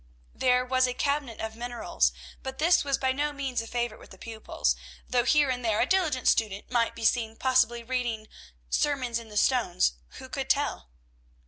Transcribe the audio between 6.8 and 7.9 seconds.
be seen possibly